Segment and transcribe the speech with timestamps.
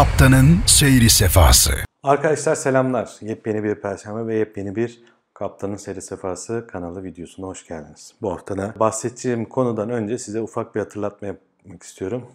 [0.00, 1.70] Kaptanın Seyri Sefası.
[2.02, 3.16] Arkadaşlar selamlar.
[3.20, 5.02] Yepyeni bir perşembe ve yepyeni bir
[5.34, 8.14] Kaptanın Seyri Sefası kanalı videosuna hoş geldiniz.
[8.22, 12.26] Bu haftada bahsedeceğim konudan önce size ufak bir hatırlatma yapmak istiyorum.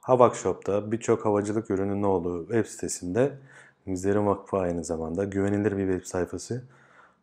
[0.00, 3.32] Havak Shop'ta birçok havacılık ürününün olduğu web sitesinde
[3.86, 6.64] Mizlerin Vakfı aynı zamanda güvenilir bir web sayfası.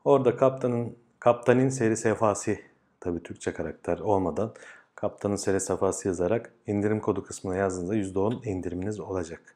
[0.06, 2.58] Orada kaptanın kaptanın seri sefası
[3.00, 4.54] tabi Türkçe karakter olmadan
[5.02, 9.56] kaptanın seri sefası yazarak indirim kodu kısmına yazdığınızda %10 indiriminiz olacak.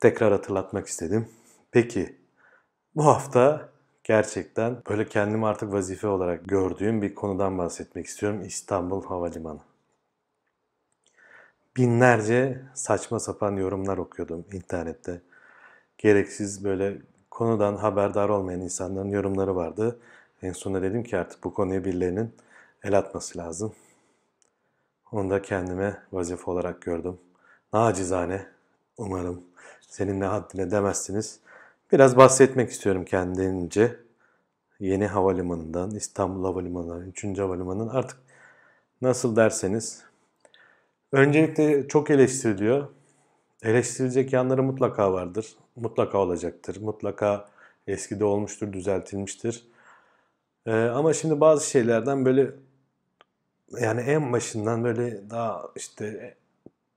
[0.00, 1.28] Tekrar hatırlatmak istedim.
[1.70, 2.16] Peki
[2.96, 3.68] bu hafta
[4.04, 8.42] gerçekten böyle kendimi artık vazife olarak gördüğüm bir konudan bahsetmek istiyorum.
[8.44, 9.60] İstanbul Havalimanı.
[11.76, 15.20] Binlerce saçma sapan yorumlar okuyordum internette.
[15.98, 16.98] Gereksiz böyle
[17.30, 19.98] konudan haberdar olmayan insanların yorumları vardı.
[20.42, 22.34] En sonunda dedim ki artık bu konuya birilerinin
[22.82, 23.72] el atması lazım.
[25.12, 27.18] Onu da kendime vazife olarak gördüm.
[27.72, 28.46] Nacizane
[28.98, 29.42] umarım
[29.80, 31.40] senin ne haddine demezsiniz.
[31.92, 33.96] Biraz bahsetmek istiyorum kendince.
[34.80, 37.38] Yeni havalimanından, İstanbul Havalimanı'ndan, 3.
[37.38, 38.18] Havalimanı'ndan artık
[39.02, 40.02] nasıl derseniz.
[41.12, 42.88] Öncelikle çok eleştiriliyor.
[43.62, 45.56] Eleştirilecek yanları mutlaka vardır.
[45.76, 46.80] Mutlaka olacaktır.
[46.80, 47.48] Mutlaka
[47.86, 49.68] eskide olmuştur, düzeltilmiştir.
[50.66, 52.50] Ee, ama şimdi bazı şeylerden böyle
[53.80, 56.34] yani en başından böyle daha işte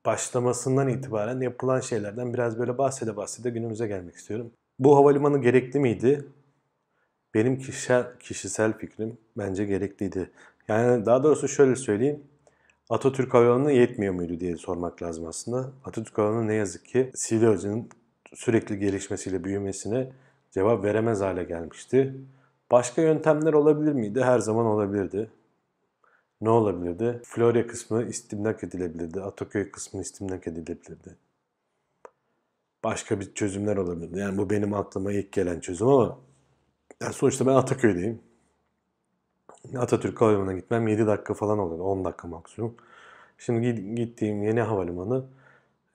[0.06, 4.52] başlamasından itibaren yapılan şeylerden biraz böyle bahsede bahsede günümüze gelmek istiyorum.
[4.80, 6.26] Bu havalimanı gerekli miydi?
[7.34, 10.32] Benim kişisel, kişisel fikrim bence gerekliydi.
[10.68, 12.24] Yani daha doğrusu şöyle söyleyeyim.
[12.90, 15.72] Atatürk Havalimanı yetmiyor muydu diye sormak lazım aslında.
[15.86, 17.90] Atatürk Havalimanı ne yazık ki Silivri'nin
[18.34, 20.12] sürekli gelişmesiyle büyümesine
[20.52, 22.16] cevap veremez hale gelmişti.
[22.72, 24.24] Başka yöntemler olabilir miydi?
[24.24, 25.30] Her zaman olabilirdi.
[26.42, 27.22] Ne olabilirdi?
[27.26, 29.22] Florya kısmı istimlak edilebilirdi.
[29.22, 31.18] Ataköy kısmı istimlak edilebilirdi.
[32.84, 34.20] Başka bir çözümler olabilirdi.
[34.20, 36.20] Yani bu benim aklıma ilk gelen çözüm ama
[37.02, 38.22] yani sonuçta ben Ataköy'deyim.
[39.78, 41.86] Atatürk Havalimanı'na gitmem 7 dakika falan oluyor.
[41.86, 42.76] 10 dakika maksimum.
[43.38, 45.26] Şimdi gittiğim yeni havalimanı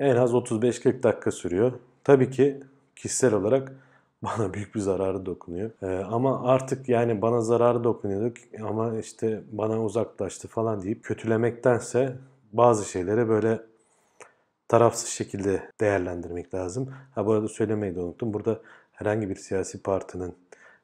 [0.00, 1.72] en az 35-40 dakika sürüyor.
[2.04, 2.60] Tabii ki
[2.96, 3.72] kişisel olarak
[4.22, 5.70] bana büyük bir zararı dokunuyor.
[5.82, 12.16] Ee, ama artık yani bana zararı dokunuyorduk ama işte bana uzaklaştı falan deyip kötülemektense
[12.52, 13.60] bazı şeylere böyle
[14.68, 16.94] tarafsız şekilde değerlendirmek lazım.
[17.14, 18.34] Ha bu arada söylemeyi de unuttum.
[18.34, 18.60] Burada
[18.92, 20.34] herhangi bir siyasi partinin,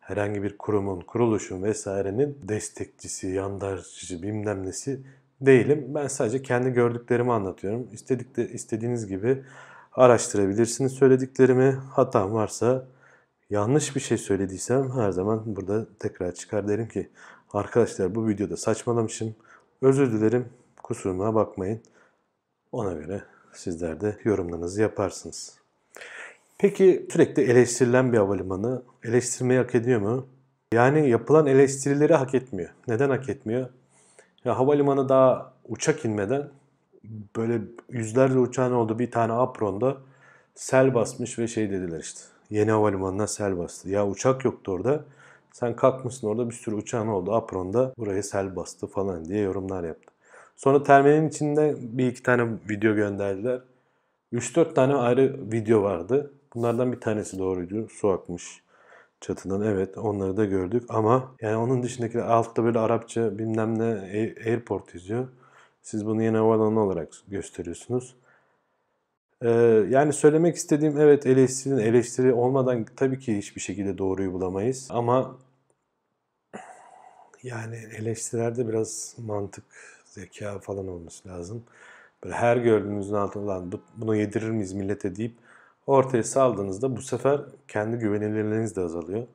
[0.01, 5.01] herhangi bir kurumun, kuruluşun vesairenin destekçisi, yandaşçısı, bilmem nesi
[5.41, 5.87] değilim.
[5.89, 7.89] Ben sadece kendi gördüklerimi anlatıyorum.
[7.93, 9.45] İstedikleri, istediğiniz gibi
[9.93, 11.71] araştırabilirsiniz söylediklerimi.
[11.71, 12.87] Hatam varsa
[13.53, 17.09] yanlış bir şey söylediysem her zaman burada tekrar çıkar derim ki
[17.53, 19.35] arkadaşlar bu videoda saçmalamışım.
[19.83, 20.49] Özür dilerim.
[20.83, 21.81] Kusuruma bakmayın.
[22.73, 25.59] Ona göre sizler de yorumlarınızı yaparsınız.
[26.59, 30.27] Peki sürekli eleştirilen bir havalimanı eleştirmeyi hak ediyor mu?
[30.73, 32.71] Yani yapılan eleştirileri hak etmiyor.
[32.89, 33.69] Neden hak etmiyor?
[34.45, 36.49] Ya havalimanı daha uçak inmeden
[37.37, 39.97] böyle yüzlerce uçağın olduğu bir tane apronda
[40.55, 42.32] sel basmış ve şey dediler işte.
[42.53, 43.91] Yeni havalimanına sel bastı.
[43.91, 45.05] Ya uçak yoktu orada.
[45.53, 50.13] Sen kalkmışsın orada bir sürü uçağın oldu apronda buraya sel bastı falan diye yorumlar yaptı.
[50.57, 53.61] Sonra terminalin içinde bir iki tane video gönderdiler.
[54.33, 56.33] 3-4 tane ayrı video vardı.
[56.55, 57.89] Bunlardan bir tanesi doğruydu.
[57.89, 58.63] Su akmış
[59.21, 59.63] çatıdan.
[59.63, 63.85] Evet onları da gördük ama yani onun dışındaki altta böyle Arapça bilmem ne
[64.47, 65.29] airport yazıyor.
[65.83, 68.17] Siz bunu yine havaalanı olarak gösteriyorsunuz.
[69.43, 69.49] Ee,
[69.91, 74.89] yani söylemek istediğim evet eleştirinin eleştiri olmadan tabii ki hiçbir şekilde doğruyu bulamayız.
[74.91, 75.37] Ama
[77.43, 79.65] yani eleştirilerde biraz mantık,
[80.05, 81.65] zeka falan olması lazım.
[82.25, 85.35] Böyle her gördüğünüzün altında bunu yedirir miyiz millete deyip
[85.87, 89.27] ortaya saldığınızda bu sefer kendi güvenilirliğiniz de azalıyor.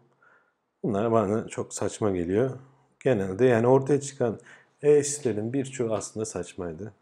[0.84, 2.52] Bunlar bana çok saçma geliyor.
[3.00, 4.40] Genelde yani ortaya çıkan
[4.82, 6.94] eleştirilerin birçoğu aslında saçmaydı.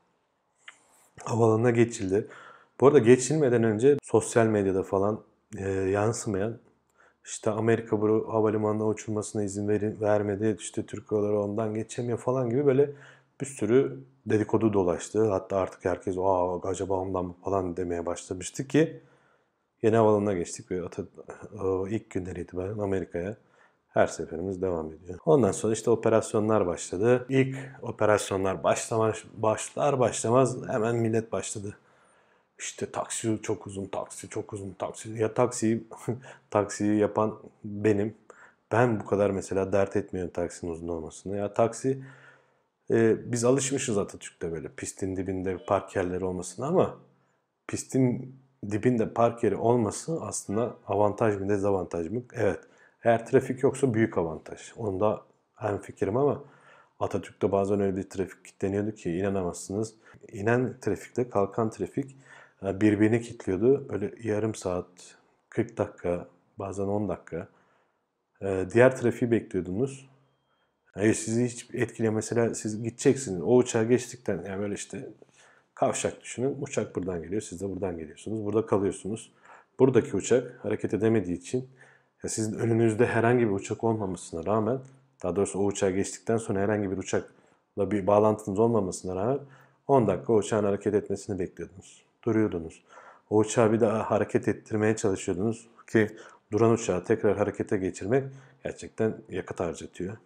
[1.23, 2.27] Havalanına geçildi.
[2.79, 5.23] Bu arada geçilmeden önce sosyal medyada falan
[5.57, 6.59] e, yansımayan
[7.25, 12.91] işte Amerika bu havalimanına uçulmasına izin verin, vermedi, işte Türk ondan geçemiyor falan gibi böyle
[13.41, 15.29] bir sürü dedikodu dolaştı.
[15.31, 19.01] Hatta artık herkes Aa, acaba ondan mı falan demeye başlamıştı ki
[19.81, 20.81] yeni havalanına geçtik ve
[21.89, 23.37] ilk günden itibaren Amerika'ya
[23.87, 25.19] her seferimiz devam ediyor.
[25.25, 27.25] Ondan sonra işte operasyonlar başladı.
[27.29, 31.77] İlk operasyonlar başlamaz, başlar başlamaz hemen millet başladı.
[32.59, 35.09] İşte taksi çok uzun, taksi çok uzun, taksi.
[35.09, 35.87] Ya taksiyi,
[36.51, 38.15] taksiyi yapan benim.
[38.71, 41.37] Ben bu kadar mesela dert etmiyorum taksinin uzun olmasını.
[41.37, 42.03] Ya taksi
[42.91, 46.97] e, biz alışmışız Atatürk'te böyle pistin dibinde park yerleri olmasına ama
[47.67, 48.35] pistin
[48.71, 52.23] dibinde park yeri olması aslında avantaj mı dezavantaj mı?
[52.33, 52.59] Evet.
[53.03, 54.73] Eğer trafik yoksa büyük avantaj.
[54.77, 55.21] Onda
[55.55, 56.43] hem fikrim ama
[56.99, 59.93] Atatürk'te bazen öyle bir trafik kilitleniyordu ki inanamazsınız.
[60.31, 62.17] İnen trafikte kalkan trafik
[62.65, 63.89] birbirini kilitliyordu.
[63.89, 64.87] Böyle yarım saat,
[65.49, 66.27] 40 dakika,
[66.59, 67.47] bazen 10 dakika.
[68.41, 70.09] E, diğer trafiği bekliyordunuz.
[70.95, 73.41] Yani sizi hiç etkile mesela siz gideceksiniz.
[73.41, 75.09] O uçağa geçtikten yani böyle işte
[75.75, 76.57] kavşak düşünün.
[76.61, 77.41] Uçak buradan geliyor.
[77.41, 78.45] Siz de buradan geliyorsunuz.
[78.45, 79.31] Burada kalıyorsunuz.
[79.79, 81.69] Buradaki uçak hareket edemediği için
[82.23, 84.79] ya sizin önünüzde herhangi bir uçak olmamasına rağmen
[85.23, 89.39] daha doğrusu o uçağa geçtikten sonra herhangi bir uçakla bir bağlantınız olmamasına rağmen
[89.87, 92.04] 10 dakika uçağın hareket etmesini bekliyordunuz.
[92.25, 92.83] Duruyordunuz.
[93.29, 96.07] O uçağı bir daha hareket ettirmeye çalışıyordunuz ki
[96.51, 98.23] duran uçağı tekrar harekete geçirmek
[98.63, 100.17] gerçekten yakıt harcatıyor.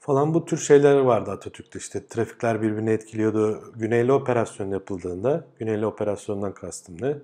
[0.00, 3.72] Falan bu tür şeyler vardı Atatürk'te işte trafikler birbirini etkiliyordu.
[3.76, 7.16] Güneyli operasyon yapıldığında, Güneyli operasyondan kastım ne?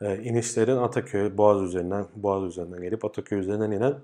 [0.00, 3.94] E, inişlerin Ataköy, Boğaz üzerinden, Boğaz üzerinden gelip Ataköy üzerinden inen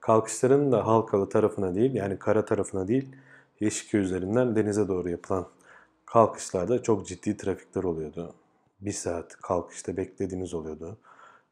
[0.00, 3.08] kalkışların da Halkalı tarafına değil yani kara tarafına değil
[3.60, 5.46] Yeşilköy üzerinden denize doğru yapılan
[6.16, 8.34] kalkışlarda çok ciddi trafikler oluyordu.
[8.80, 10.98] Bir saat kalkışta beklediğiniz oluyordu.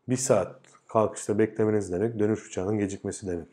[0.08, 0.56] Bir saat
[0.88, 3.48] kalkışta beklemeniz demek dönüş uçağının gecikmesi demek.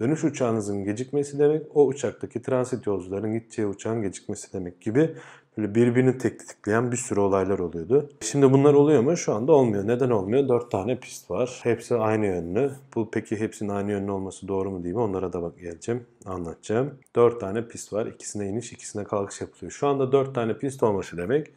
[0.00, 5.16] Dönüş uçağınızın gecikmesi demek o uçaktaki transit yolcuların gideceği uçağın gecikmesi demek gibi
[5.56, 8.10] böyle birbirini tetikleyen bir sürü olaylar oluyordu.
[8.20, 9.16] Şimdi bunlar oluyor mu?
[9.16, 9.86] Şu anda olmuyor.
[9.88, 10.48] Neden olmuyor?
[10.48, 11.60] Dört tane pist var.
[11.62, 12.70] Hepsi aynı yönlü.
[12.94, 15.00] Bu peki hepsinin aynı yönlü olması doğru mu değil mi?
[15.00, 16.06] Onlara da bak geleceğim.
[16.26, 16.94] Anlatacağım.
[17.16, 18.06] Dört tane pist var.
[18.06, 19.72] İkisine iniş, ikisine kalkış yapılıyor.
[19.72, 21.52] Şu anda dört tane pist olması demek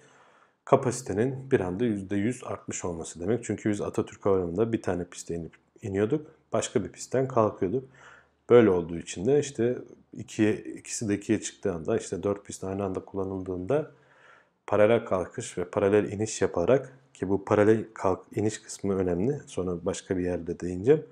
[0.70, 3.44] kapasitenin bir anda %100 artmış olması demek.
[3.44, 6.28] Çünkü biz Atatürk Havalimanı'nda bir tane piste inip iniyorduk.
[6.54, 7.84] Başka bir pistten kalkıyorduk.
[8.50, 9.78] Böyle olduğu için de işte
[10.14, 13.92] ikiye, ikisi de ikiye çıktığı anda işte dört pist aynı anda kullanıldığında
[14.68, 19.40] paralel kalkış ve paralel iniş yaparak ki bu paralel kalk iniş kısmı önemli.
[19.48, 21.06] Sonra başka bir yerde değineceğim.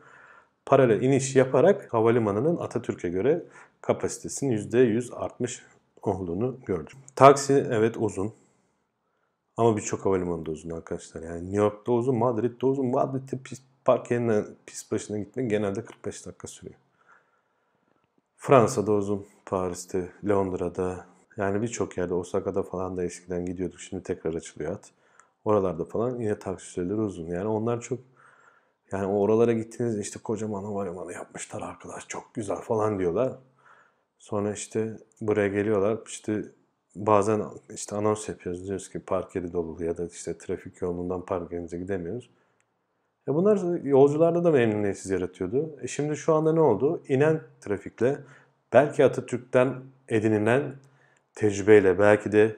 [0.66, 3.44] Paralel iniş yaparak havalimanının Atatürk'e göre
[3.82, 5.64] kapasitesinin %100 artmış
[6.02, 6.98] olduğunu gördüm.
[7.16, 8.34] Taksi evet uzun.
[9.58, 11.22] Ama birçok havalimanında uzun arkadaşlar.
[11.22, 12.86] Yani New York'ta uzun, Madrid'de uzun.
[12.88, 16.80] Madrid'de pist, park yerine pist başına gitmek genelde 45 dakika sürüyor.
[18.38, 21.06] Fransa'da uzun, Paris'te, Londra'da,
[21.38, 23.80] yani birçok yerde, Osaka'da falan da eskiden gidiyorduk.
[23.80, 24.92] Şimdi tekrar açılıyor hat.
[25.46, 27.28] Oralarda falan yine taksi süreleri uzun.
[27.28, 28.00] Yani onlar çok
[28.92, 33.34] yani oralara gittiğiniz işte kocaman havalimanı yapmışlar arkadaş çok güzel falan diyorlar.
[34.20, 36.44] Sonra işte buraya geliyorlar işte
[36.96, 37.44] bazen
[37.74, 41.78] işte anons yapıyoruz diyoruz ki park yeri dolu ya da işte trafik yoğunluğundan park yerinize
[41.78, 42.30] gidemiyoruz.
[43.28, 45.80] E bunlar yolcularda da memnuniyetsiz yaratıyordu.
[45.82, 47.04] E şimdi şu anda ne oldu?
[47.08, 48.18] İnen trafikle
[48.74, 49.76] belki Atatürk'ten
[50.10, 50.76] edinilen
[51.36, 52.58] tecrübeyle belki de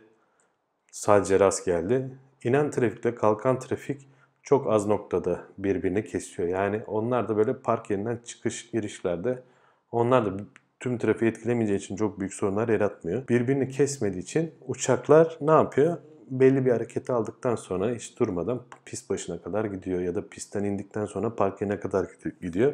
[0.91, 2.09] sadece rast geldi.
[2.43, 4.09] İnen trafikle kalkan trafik
[4.43, 6.49] çok az noktada birbirini kesiyor.
[6.49, 9.43] Yani onlar da böyle park yerinden çıkış girişlerde
[9.91, 10.43] onlar da
[10.79, 13.27] tüm trafiği etkilemeyeceği için çok büyük sorunlar yaratmıyor.
[13.27, 15.97] Birbirini kesmediği için uçaklar ne yapıyor?
[16.29, 21.05] Belli bir hareketi aldıktan sonra hiç durmadan pist başına kadar gidiyor ya da pistten indikten
[21.05, 22.07] sonra park yerine kadar
[22.41, 22.73] gidiyor.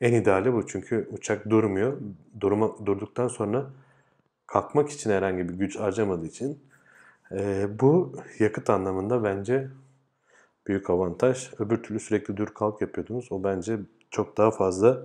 [0.00, 1.96] En ideali bu çünkü uçak durmuyor.
[2.40, 3.66] Durma, durduktan sonra
[4.46, 6.58] kalkmak için herhangi bir güç harcamadığı için
[7.32, 9.68] e, bu yakıt anlamında bence
[10.66, 11.50] büyük avantaj.
[11.58, 13.32] Öbür türlü sürekli dur kalk yapıyordunuz.
[13.32, 13.78] O bence
[14.10, 15.02] çok daha fazla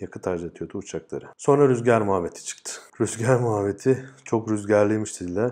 [0.00, 1.28] yakıt harcatıyordu uçakları.
[1.36, 2.72] Sonra rüzgar muhabbeti çıktı.
[3.00, 5.50] Rüzgar muhabbeti çok rüzgarlıymış dediler.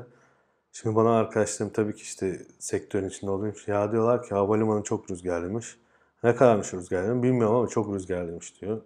[0.82, 5.10] Şimdi bana arkadaşlarım tabii ki işte sektörün içinde olduğum için ya diyorlar ki havalimanı çok
[5.10, 5.78] rüzgarlıymış.
[6.22, 8.80] Ne kadarmış rüzgarlı bilmiyorum ama çok rüzgarlıymış diyor.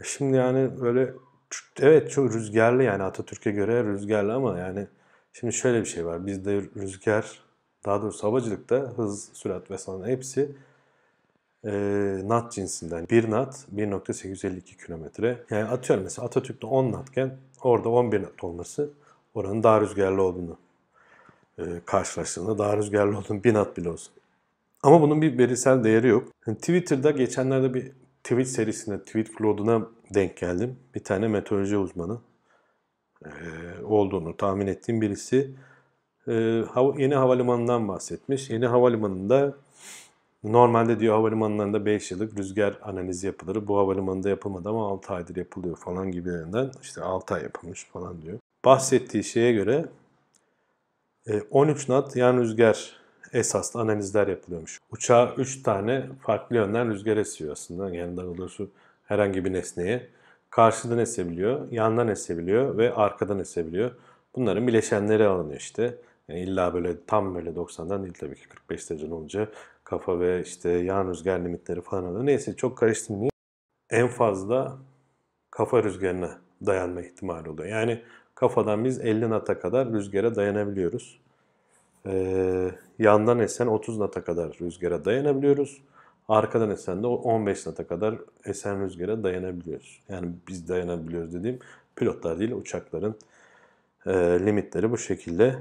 [0.00, 1.12] E şimdi yani böyle
[1.80, 4.86] evet çok rüzgarlı yani Atatürk'e göre rüzgarlı ama yani
[5.32, 6.26] şimdi şöyle bir şey var.
[6.26, 7.42] Bizde rüzgar
[7.84, 10.56] daha doğrusu havacılıkta hız, sürat vesaire hepsi
[11.64, 11.72] e,
[12.24, 13.08] nat cinsinden.
[13.08, 15.44] Bir nat 1.852 kilometre.
[15.50, 18.90] Yani atıyorum mesela Atatürk'te 10 natken orada 11 nat olması
[19.36, 20.56] oranın daha rüzgarlı olduğunu
[21.58, 24.10] e, karşılaştığında daha rüzgarlı olduğunu bir nat bile olsa.
[24.82, 26.28] Ama bunun bir verisel değeri yok.
[26.46, 27.92] Yani Twitter'da geçenlerde bir
[28.24, 30.76] tweet serisine, tweet flood'una denk geldim.
[30.94, 32.18] Bir tane meteoroloji uzmanı
[33.24, 33.30] e,
[33.84, 35.54] olduğunu tahmin ettiğim birisi
[36.28, 36.32] e,
[36.98, 38.50] yeni havalimanından bahsetmiş.
[38.50, 39.54] Yeni havalimanında
[40.44, 43.68] normalde diyor havalimanlarında 5 yıllık rüzgar analizi yapılır.
[43.68, 46.70] Bu havalimanında yapılmadı ama 6 aydır yapılıyor falan gibilerinden.
[46.82, 49.84] İşte 6 ay yapılmış falan diyor bahsettiği şeye göre
[51.50, 52.96] 13 e, knot yan rüzgar
[53.32, 54.78] esaslı analizler yapılıyormuş.
[54.90, 57.94] Uçağa 3 tane farklı yönden rüzgar esiyor aslında.
[57.94, 58.70] Yani daha doğrusu
[59.04, 60.08] herhangi bir nesneye.
[60.50, 63.90] Karşıdan esebiliyor, yandan esebiliyor ve arkadan esebiliyor.
[64.34, 65.98] Bunların bileşenleri alınıyor işte.
[66.28, 69.48] Yani illa böyle tam böyle 90'dan değil tabii ki 45 derece olunca
[69.84, 72.26] kafa ve işte yan rüzgar limitleri falan oluyor.
[72.26, 73.30] Neyse çok karıştırmayayım.
[73.90, 74.78] En fazla
[75.50, 77.68] kafa rüzgarına dayanma ihtimali oluyor.
[77.68, 78.02] Yani
[78.36, 81.20] kafadan biz 50 knot'a kadar rüzgara dayanabiliyoruz.
[82.06, 85.82] Ee, yandan esen 30 knot'a kadar rüzgara dayanabiliyoruz.
[86.28, 88.14] Arkadan esen de 15 knot'a kadar
[88.44, 90.02] esen rüzgara dayanabiliyoruz.
[90.08, 91.58] Yani biz dayanabiliyoruz dediğim
[91.96, 93.14] pilotlar değil uçakların
[94.06, 94.12] e,
[94.46, 95.56] limitleri bu şekilde.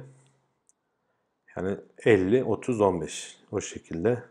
[1.57, 4.23] Yani 50, 30, 15 o şekilde.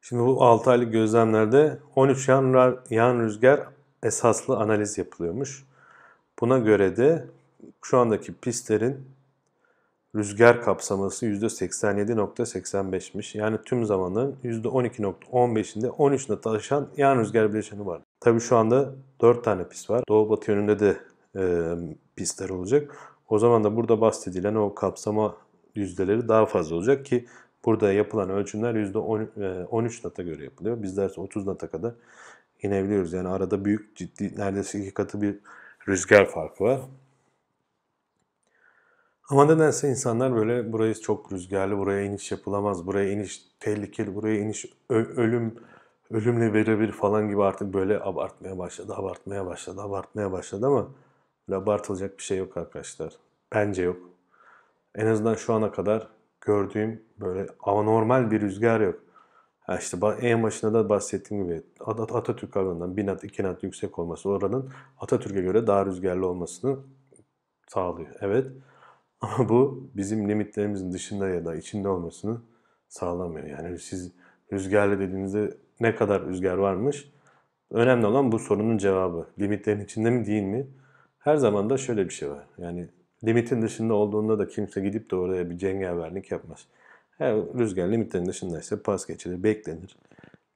[0.00, 3.66] Şimdi bu 6 aylık gözlemlerde 13 yan, yan rüzgar
[4.02, 5.64] esaslı analiz yapılıyormuş.
[6.40, 7.26] Buna göre de
[7.82, 9.06] şu andaki pistlerin
[10.14, 13.38] rüzgar kapsaması %87.85'miş.
[13.38, 18.02] Yani tüm zamanların %12.15'inde 13 ile taşan yan rüzgar bileşeni var.
[18.20, 20.04] Tabi şu anda 4 tane pist var.
[20.08, 20.96] Doğu batı yönünde de
[21.36, 21.74] e,
[22.16, 22.96] pistler olacak.
[23.28, 25.36] O zaman da burada bahsedilen o kapsama
[25.74, 27.26] yüzdeleri daha fazla olacak ki
[27.64, 30.82] burada yapılan ölçümler %13 nata göre yapılıyor.
[30.82, 31.92] Bizler ise 30 nata kadar
[32.62, 33.12] inebiliyoruz.
[33.12, 35.38] Yani arada büyük ciddi neredeyse iki katı bir
[35.88, 36.80] rüzgar farkı var.
[39.30, 44.66] Ama nedense insanlar böyle burayı çok rüzgarlı, buraya iniş yapılamaz, buraya iniş tehlikeli, buraya iniş
[44.90, 45.54] ölüm
[46.10, 50.88] ölümle birebir falan gibi artık böyle abartmaya başladı, abartmaya başladı, abartmaya başladı ama
[51.52, 53.12] abartılacak bir şey yok arkadaşlar.
[53.54, 53.96] Bence yok.
[54.94, 56.08] En azından şu ana kadar
[56.40, 59.00] gördüğüm böyle anormal bir rüzgar yok.
[59.72, 64.28] Ha işte en başında da bahsettiğim gibi Atatürk alanından bir nat, iki nat yüksek olması
[64.28, 66.76] oranın Atatürk'e göre daha rüzgarlı olmasını
[67.68, 68.08] sağlıyor.
[68.20, 68.46] Evet.
[69.20, 72.40] Ama bu bizim limitlerimizin dışında ya da içinde olmasını
[72.88, 73.46] sağlamıyor.
[73.46, 74.12] Yani siz
[74.52, 77.12] rüzgarlı dediğinizde ne kadar rüzgar varmış?
[77.70, 79.26] Önemli olan bu sorunun cevabı.
[79.38, 80.66] Limitlerin içinde mi değil mi?
[81.18, 82.46] Her zaman da şöyle bir şey var.
[82.58, 82.88] Yani
[83.24, 86.66] limitin dışında olduğunda da kimse gidip de oraya bir cengaverlik yapmaz.
[87.18, 89.96] Her rüzgar limitlerin dışındaysa pas geçilir, beklenir.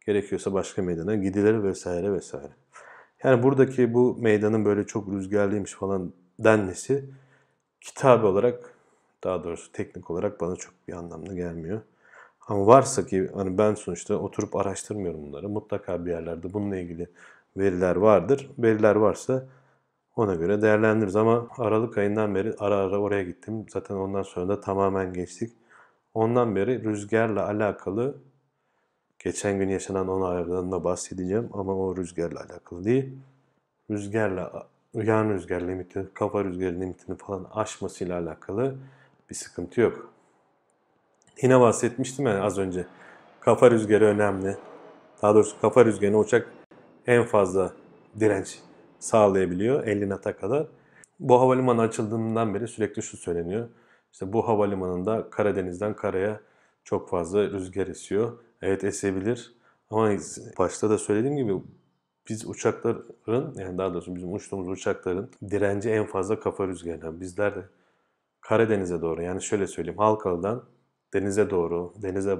[0.06, 2.52] Gerekiyorsa başka meydana gidilir vesaire vesaire.
[3.24, 7.04] Yani buradaki bu meydanın böyle çok rüzgarlıymış falan denmesi
[7.80, 8.74] kitabe olarak
[9.24, 11.80] daha doğrusu teknik olarak bana çok bir anlamda gelmiyor.
[12.48, 15.48] Ama varsa ki hani ben sonuçta oturup araştırmıyorum bunları.
[15.48, 17.10] Mutlaka bir yerlerde bununla ilgili
[17.56, 18.50] veriler vardır.
[18.58, 19.46] Veriler varsa
[20.16, 23.66] ona göre değerlendiririz ama Aralık ayından beri ara ara oraya gittim.
[23.68, 25.52] Zaten ondan sonra da tamamen geçtik.
[26.16, 28.14] Ondan beri rüzgarla alakalı
[29.18, 33.12] geçen gün yaşanan olaylardan da bahsedeceğim ama o rüzgarla alakalı değil.
[33.90, 38.76] Rüzgarla yan rüzgar limiti, kafa rüzgar limitini falan aşmasıyla alakalı
[39.30, 40.12] bir sıkıntı yok.
[41.42, 42.86] Yine bahsetmiştim yani az önce.
[43.40, 44.56] Kafa rüzgarı önemli.
[45.22, 46.52] Daha doğrusu kafa rüzgarına uçak
[47.06, 47.72] en fazla
[48.20, 48.58] direnç
[48.98, 50.66] sağlayabiliyor 50 nata kadar.
[51.20, 53.68] Bu havalimanı açıldığından beri sürekli şu söyleniyor.
[54.16, 56.40] İşte bu havalimanında Karadeniz'den karaya
[56.84, 58.38] çok fazla rüzgar esiyor.
[58.62, 59.54] Evet esebilir
[59.90, 60.10] ama
[60.58, 61.62] başta da söylediğim gibi
[62.28, 67.20] biz uçakların yani daha doğrusu bizim uçtuğumuz uçakların direnci en fazla kafa rüzgarına.
[67.20, 67.64] Bizler de
[68.40, 70.64] Karadeniz'e doğru yani şöyle söyleyeyim Halkalı'dan
[71.14, 72.38] denize doğru, denize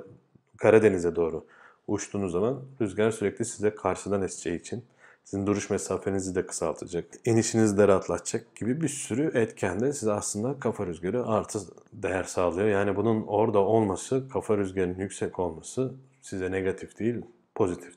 [0.56, 1.44] Karadeniz'e doğru
[1.86, 4.84] uçtuğunuz zaman rüzgar sürekli size karşıdan eseceği için
[5.26, 10.60] sizin duruş mesafenizi de kısaltacak, inişinizi de rahatlatacak gibi bir sürü etken de size aslında
[10.60, 11.58] kafa rüzgarı artı
[11.92, 12.68] değer sağlıyor.
[12.68, 17.22] Yani bunun orada olması, kafa rüzgarının yüksek olması size negatif değil,
[17.54, 17.94] pozitif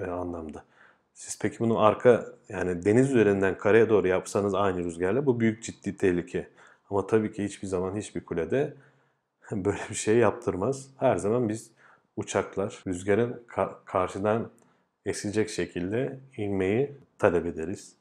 [0.00, 0.64] e, anlamda.
[1.14, 5.96] Siz peki bunu arka yani deniz üzerinden karaya doğru yapsanız aynı rüzgarla bu büyük ciddi
[5.96, 6.48] tehlike.
[6.90, 8.74] Ama tabii ki hiçbir zaman hiçbir kulede
[9.52, 10.88] böyle bir şey yaptırmaz.
[10.98, 11.70] Her zaman biz
[12.16, 14.50] uçaklar rüzgarın ka- karşıdan
[15.06, 17.96] esilecek şekilde inmeyi talep ederiz.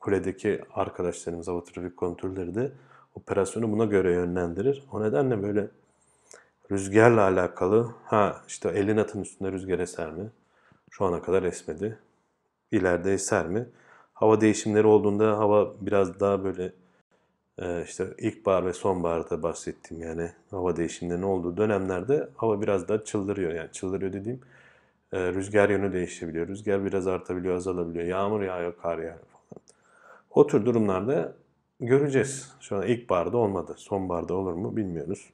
[0.00, 2.72] Kuledeki arkadaşlarımız, hava trafik kontrolleri de
[3.14, 4.84] operasyonu buna göre yönlendirir.
[4.92, 5.68] O nedenle böyle
[6.70, 10.30] rüzgarla alakalı, ha işte 50 natın üstünde rüzgar eser mi?
[10.90, 11.98] Şu ana kadar esmedi.
[12.72, 13.66] İleride eser mi?
[14.14, 16.72] Hava değişimleri olduğunda hava biraz daha böyle
[17.58, 23.52] e, işte ilkbahar ve sonbaharda bahsettiğim yani hava değişimlerinin olduğu dönemlerde hava biraz daha çıldırıyor.
[23.52, 24.40] Yani çıldırıyor dediğim
[25.12, 26.48] e, rüzgar yönü değişebiliyor.
[26.48, 28.04] Rüzgar biraz artabiliyor, azalabiliyor.
[28.04, 29.62] Yağmur yağıyor, kar yağıyor falan.
[30.30, 31.32] O tür durumlarda
[31.80, 32.52] göreceğiz.
[32.60, 33.74] Şu an ilkbaharda olmadı.
[33.76, 35.30] Sonbaharda olur mu bilmiyoruz.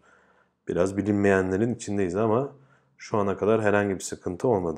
[0.68, 2.52] Biraz bilinmeyenlerin içindeyiz ama
[2.98, 4.74] şu ana kadar herhangi bir sıkıntı olmadı.